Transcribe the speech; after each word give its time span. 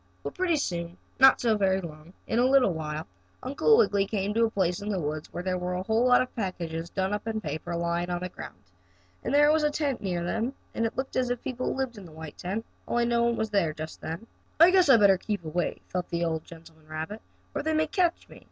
Well, 0.23 0.31
pretty 0.31 0.55
soon, 0.55 0.97
not 1.19 1.39
so 1.39 1.55
very 1.57 1.79
long, 1.79 2.11
in 2.25 2.39
a 2.39 2.45
little 2.45 2.73
while, 2.73 3.05
Uncle 3.43 3.77
Wiggily 3.77 4.07
came 4.07 4.33
to 4.33 4.45
a 4.45 4.49
place 4.49 4.81
in 4.81 4.89
the 4.89 4.99
woods 4.99 5.31
where 5.31 5.43
there 5.43 5.59
were 5.59 5.75
a 5.75 5.83
whole 5.83 6.07
lot 6.07 6.23
of 6.23 6.35
packages 6.35 6.89
done 6.89 7.13
up 7.13 7.27
in 7.27 7.39
paper 7.39 7.75
lying 7.75 8.09
on 8.09 8.21
the 8.21 8.29
ground. 8.29 8.57
And 9.23 9.31
there 9.31 9.51
was 9.51 9.61
a 9.61 9.69
tent 9.69 10.01
near 10.01 10.23
them, 10.23 10.53
and 10.73 10.87
it 10.87 10.97
looked 10.97 11.15
as 11.15 11.29
if 11.29 11.43
people 11.43 11.75
lived 11.75 11.99
in 11.99 12.05
the 12.07 12.11
white 12.11 12.39
tent, 12.39 12.65
only 12.87 13.05
no 13.05 13.21
one 13.21 13.35
was 13.37 13.51
there 13.51 13.75
just 13.75 14.01
then. 14.01 14.25
"I 14.59 14.71
guess 14.71 14.89
I'd 14.89 15.01
better 15.01 15.19
keep 15.19 15.45
away," 15.45 15.81
thought 15.89 16.09
the 16.09 16.25
old 16.25 16.45
gentleman 16.45 16.87
rabbit, 16.87 17.21
"or 17.53 17.61
they 17.61 17.75
may 17.75 17.85
catch 17.85 18.27
me." 18.27 18.39